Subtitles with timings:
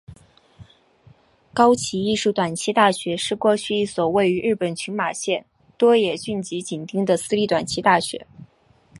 [1.53, 5.45] 高崎艺术短期大学是过去一所位于日本群马县
[5.77, 8.25] 多野郡吉井町的私立短期大学。